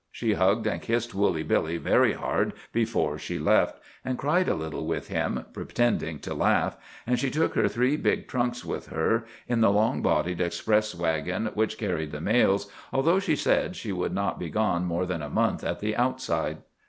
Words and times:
She 0.11 0.33
hugged 0.33 0.65
and 0.65 0.81
kissed 0.81 1.13
Woolly 1.13 1.43
Billy 1.43 1.77
very 1.77 2.13
hard 2.13 2.53
before 2.73 3.19
she 3.19 3.37
left, 3.37 3.77
and 4.03 4.17
cried 4.17 4.49
a 4.49 4.55
little 4.55 4.87
with 4.87 5.09
him, 5.09 5.45
pretending 5.53 6.17
to 6.21 6.33
laugh, 6.33 6.75
and 7.05 7.19
she 7.19 7.29
took 7.29 7.53
her 7.53 7.67
three 7.67 7.97
big 7.97 8.27
trunks 8.27 8.65
with 8.65 8.87
her, 8.87 9.25
in 9.47 9.61
the 9.61 9.69
long 9.69 10.01
bodied 10.01 10.41
express 10.41 10.95
waggon 10.95 11.51
which 11.53 11.77
carried 11.77 12.13
the 12.13 12.19
mails, 12.19 12.65
although 12.91 13.19
she 13.19 13.35
said 13.35 13.75
she 13.75 13.91
would 13.91 14.11
not 14.15 14.39
be 14.39 14.49
gone 14.49 14.85
more 14.85 15.05
than 15.05 15.21
a 15.21 15.29
month 15.29 15.63
at 15.63 15.81
the 15.81 15.95
outside. 15.95 16.57